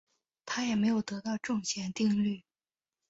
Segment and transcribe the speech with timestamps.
[0.47, 2.41] 他也没有得到正弦定律。